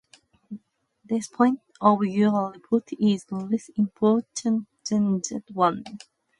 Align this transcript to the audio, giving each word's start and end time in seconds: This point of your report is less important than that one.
This 1.05 1.27
point 1.27 1.59
of 1.79 2.03
your 2.03 2.53
report 2.53 2.89
is 2.99 3.23
less 3.31 3.69
important 3.77 4.65
than 4.89 5.19
that 5.29 5.43
one. 5.53 5.83